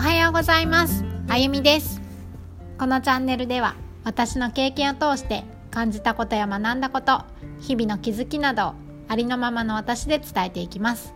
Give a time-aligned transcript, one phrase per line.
[0.00, 1.04] はようございます。
[1.28, 2.00] あゆみです。
[2.78, 7.22] このチャンネルでは私の経験を通して感じたことや学んだこと
[7.60, 8.74] 日々の気づきなどを
[9.08, 11.12] ありのままの私で伝えていきます。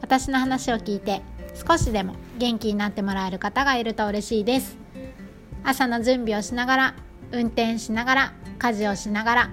[0.00, 1.22] 私の話を聞いて
[1.54, 4.76] 少しでも元気になってもらえる方がいると嬉しいです。
[5.62, 6.94] 朝の準備をしながら
[7.30, 9.50] 運転しながら家事をしながら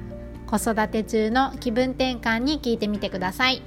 [0.48, 3.62] 子育て中の気分転換に聞いてみてください。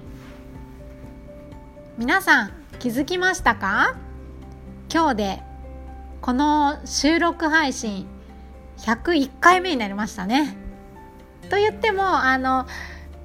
[1.96, 3.96] 皆さん気づきましたか？
[4.90, 5.42] 今日で
[6.22, 8.06] この収録配信
[8.78, 10.56] 101回目になりましたね。
[11.50, 12.66] と言ってもあの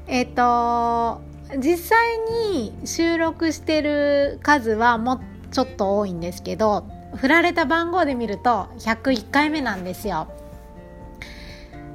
[0.08, 1.22] えっ、と
[1.58, 2.18] 実際
[2.52, 5.20] に収録してる数はもう
[5.52, 6.86] ちょっと多いんですけど
[7.16, 10.28] 振られた番号で見ると101回目なんですよ。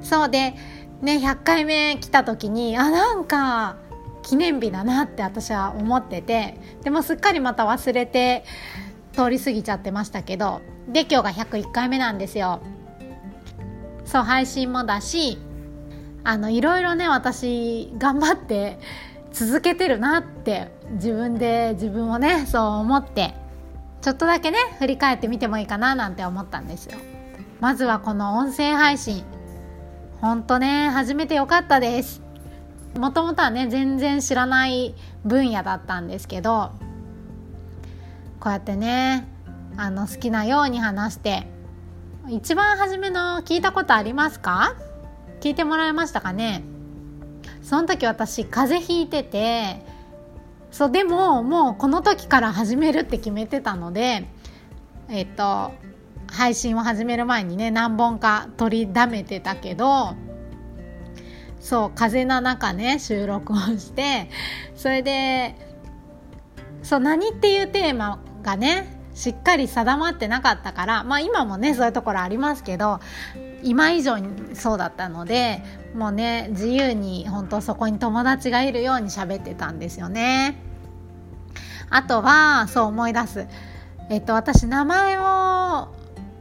[0.01, 0.55] そうで
[1.01, 3.77] ね100回目来た時にあなんか
[4.23, 8.43] 記念日だなって私は思っててでもすっかりまた忘れて
[9.13, 12.61] 通り過ぎちゃってましたけどで今日が101回目なんですよ。
[14.05, 15.37] そう配信もだし
[16.23, 18.79] あのいろいろね私頑張って
[19.31, 23.35] 続けてるなって自分で自分をねそう思って
[24.01, 26.97] ちょっとだけね振り返ってみてもいいかななんて思ったんですよ。
[27.59, 29.23] まずはこの音声配信。
[30.21, 32.21] ほんとね始めてよかったです。
[32.97, 36.71] もともとはね全然知らない分野だったんですけど
[38.39, 39.27] こうやってね
[39.77, 41.47] あの好きなように話して
[42.29, 44.75] 一番初めの聞いたことありますか？
[45.41, 46.63] 聞いてもらえましたかね？
[47.63, 49.83] その時私風邪ひいてて
[50.71, 54.27] そうでももうこの時から始めるって決めてたので
[55.09, 55.73] えっと
[56.31, 60.15] 配信を始める前にね何本か取りだめてたけど
[61.59, 64.29] そう風の中ね収録をして
[64.75, 65.55] それで
[66.83, 72.99] そう何っていうテーマがねしっかり定まってなかったからまあ今もねそういうところありますけど
[73.63, 75.61] 今以上にそうだったので
[75.93, 80.61] もうね自由に本当そこに友達がいるように喋ってたんですよね。
[81.89, 83.47] あとはそう思い出す。
[84.09, 85.89] えっと私名前を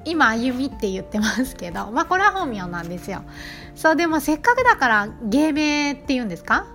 [0.05, 3.23] 今あゆみって言ってますけどまあこれは本名なんですよ。
[3.75, 6.67] そうでもせっかくだから芸名って言うんですか？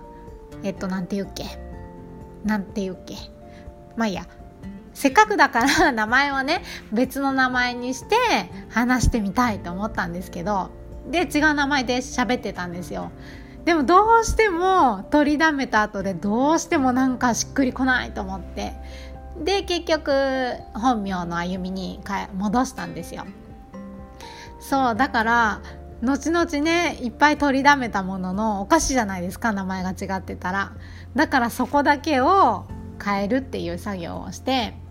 [0.62, 1.44] えっとなんて言うっけ？
[2.44, 3.14] なんて言うっけ？
[3.96, 4.26] まあいいや。
[4.94, 6.62] せっかくだから名前をね
[6.92, 8.16] 別の名前にして
[8.70, 10.70] 話してみたいと思ったんですけど
[11.10, 13.10] で違う名前で喋ってたんですよ。
[13.64, 18.72] でもどうしても取りだめた後でどうしてもなんかしっくりこないと思って。
[19.42, 20.12] で結局
[20.74, 22.00] 本名の歩みに
[22.36, 23.26] 戻したんですよ。
[24.60, 25.60] そうだから
[26.02, 30.72] 後々ねいっぱい取りだめたもののおかしいじゃないですか名前が違ってたら。
[31.14, 32.66] だからそこだけを
[33.02, 34.83] 変えるっていう作業をして。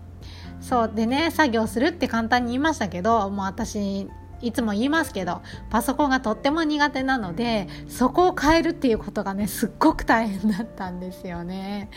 [0.66, 4.08] そうでね作業するって簡単に言いましたけどもう私
[4.40, 11.90] いつも言いますけどパソコンがとっても苦手なのでそこを変えるっていうことがねすっごく大変だったんですよね。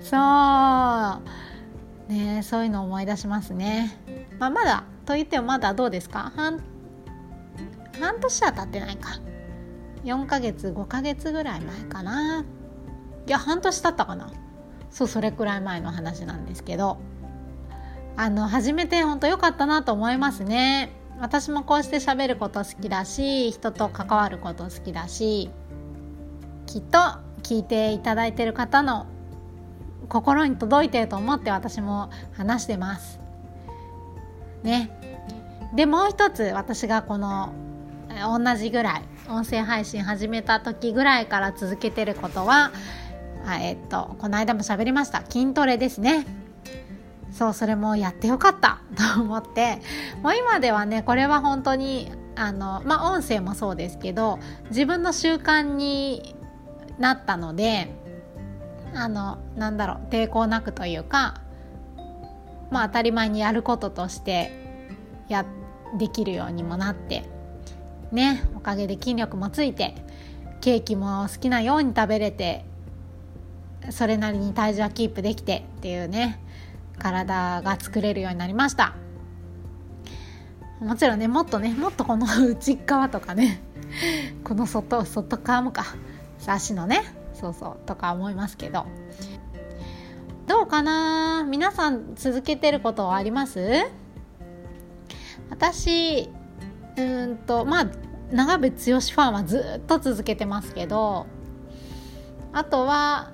[0.00, 0.16] そ
[2.08, 2.12] う。
[2.12, 3.98] ねそういうのを思い出しますね、
[4.38, 6.32] まあ、まだと言ってもまだどうですか？
[6.36, 6.62] 半
[8.00, 9.18] 半年は経ってないか。
[10.04, 12.44] 4ヶ月5ヶ月ぐらい前かな。
[13.26, 14.30] いや半年経ったかな。
[14.90, 16.98] そうそれくらい前の話なんですけど。
[18.16, 20.92] あの始めて本当良かったなと思いますね。
[21.18, 25.50] 私もこうして喋ること好きだし人と関わること好きだし
[26.66, 26.98] きっと
[27.42, 29.06] 聞いていただいてる方の
[30.08, 33.20] 心に届いてると思って私も話してます。
[34.62, 34.90] ね。
[35.74, 37.52] でもう一つ私がこの
[38.08, 42.70] 同じぐらい音声配信始めた時ぐらいから続けてることは
[43.60, 45.22] えっとこの間も喋りました。
[45.28, 46.43] 筋トレですね。
[47.36, 48.78] そうそれもやってよかった。
[49.14, 49.80] と思って。
[50.22, 54.38] もう今ではねこれは本当にあのまあ音声もそうですけど
[54.70, 56.36] 自分の習慣に
[56.98, 57.92] なったので
[58.94, 61.40] あのなんだろう抵抗なくというか
[62.70, 64.88] まあ当たり前にやることとして
[65.28, 65.44] や
[65.98, 67.24] できるようにもなって
[68.12, 69.94] ねおかげで筋力もついて
[70.60, 72.64] ケーキも好きなように食べれて
[73.90, 76.40] それなりに体重はキープできてっていうね
[76.98, 78.94] 体が作れるようになりました。
[80.80, 83.62] もちろんねもっとねもっとこの内側とかね
[84.42, 85.84] この外外側もか
[86.46, 87.02] 足のね
[87.32, 88.86] そうそうとか思いますけど。
[90.46, 91.42] どうかな？
[91.48, 93.86] 皆さん続けてることはあります？
[95.48, 96.28] 私
[96.96, 97.86] うんとまあ
[98.30, 101.26] 長渕剛ファンはずっと続けてますけど。
[102.52, 103.32] あとは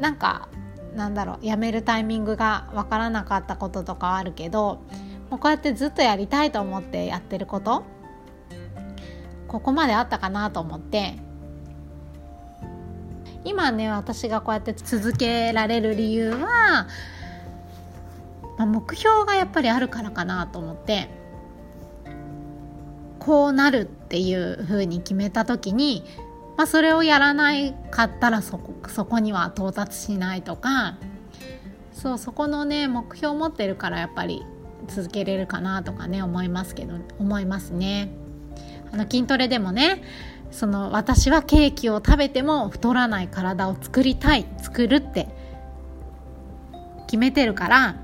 [0.00, 0.48] なんか
[0.96, 4.80] なんだろうやめるタイミングが分からなかったこととかあるけど
[5.30, 7.84] もうこうやってずっとやりたいと思ってやってること
[9.46, 11.14] ここまであったかなと思って
[13.44, 16.88] 今ね私がこうやって続けられる理由は、
[18.58, 21.08] まあ、目標がやっぱりあるからかなと思って
[23.26, 26.04] こうなるっていうふうに決めた時に、
[26.56, 30.96] まあ、それをやらないかったらそこそこには到達しないとか
[31.92, 34.42] そうそこのね目標を持ってるからやっぱり
[34.88, 38.10] 続けれるかなとかね思いますけど思いますね。
[38.92, 40.02] あの筋トレでもね
[40.50, 45.28] その私はケーキを食べても太らない体を作りたい作るって
[47.06, 47.96] 決めてるから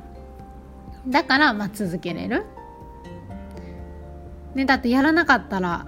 [1.07, 2.45] だからまあ続けれる、
[4.55, 5.87] ね、だってやらなかったら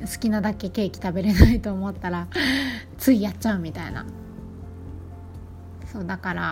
[0.00, 2.28] 好きなだけケーキ食べれないと思ったら
[2.98, 4.06] ついやっちゃうみたいな。
[5.92, 6.42] そうだから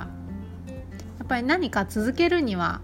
[1.19, 2.81] やっぱり何か続けるには、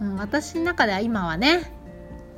[0.00, 1.72] うん、私の中では今はね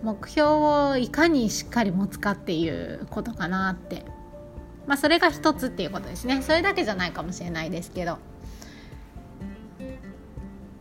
[0.02, 4.04] 目標をいかにしっかり持つかっていうことかなって。
[4.86, 6.42] まあそれが一つっていうことですね。
[6.42, 8.18] それだけじゃないかもしれないですけど。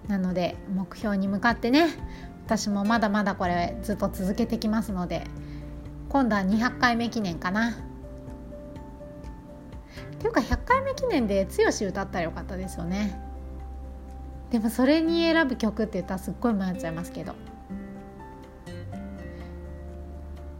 [0.10, 1.88] なので目標に向かってね
[2.46, 5.28] 私もまだまだこれずっと続けてきますので
[6.10, 7.72] 今度は200回目記念かな。
[7.72, 7.74] っ
[10.20, 13.20] ていうか100回目記念で「剛歌ったらよかったですよね。
[14.52, 17.36] でもそれに選ぶ曲って言ったらすっごい迷っちゃいますけど。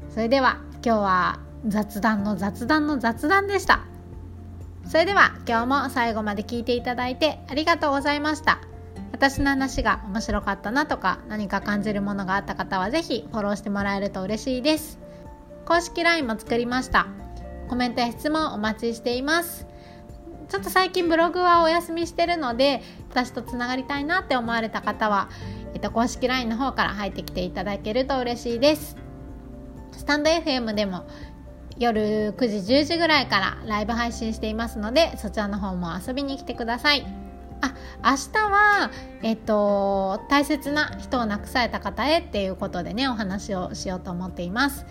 [0.10, 3.82] それでは今日は雑談の雑談の雑談でした。
[4.86, 8.60] それでは今日も最後まで聞いていただいてありがとうございました。
[9.12, 15.09] 私の話が面白かったなとか何か感じるものがあった方は是非フォローしてもらえると嬉しいです。
[15.70, 17.06] 公式 LINE も作りました。
[17.70, 19.68] コメントや質問お待ちしています。
[20.50, 22.82] ちょっと最近ブログはお休みしてるので
[23.12, 25.30] 私とつながりたいなって思われた方は、
[25.76, 28.98] えっと、公式 LINE の方から入ってきていただけると嬉しいです。
[29.92, 31.06] スタンド FM でも
[31.78, 37.06] 夜9時10時ぐらいからライブ配信していますのでそちらの方も遊びに来てください。
[37.62, 38.90] あ明日は、
[39.22, 44.88] えっと、大切な人を亡くされた方へっていうことでねお話をしようと思っています。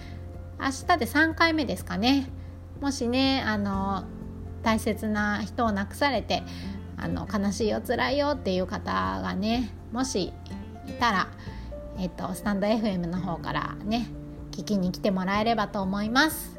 [0.60, 2.28] 明日で3回目ですかね。
[2.80, 4.04] もしねあの
[4.62, 6.42] 大切な人を亡くされて
[6.96, 10.32] あの悲しいよ辛いよっていう方がねもし
[10.86, 11.28] いたら、
[11.98, 14.08] えっと、スタンド FM の方からね
[14.52, 16.58] 聞きに来てもらえればと思います。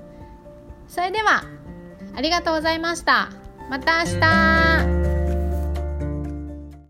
[0.87, 1.43] それでは
[2.15, 3.29] ありがとうございました。
[3.69, 4.98] また明日。